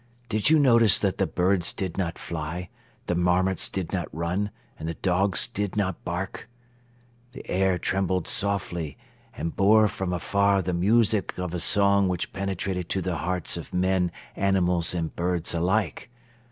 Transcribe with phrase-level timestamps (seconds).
[0.29, 2.69] Did you notice that the birds did not fly,
[3.05, 6.49] the marmots did not run and the dogs did not bark?
[7.33, 8.97] The air trembled softly
[9.37, 13.75] and bore from afar the music of a song which penetrated to the hearts of
[13.75, 16.09] men, animals and birds alike.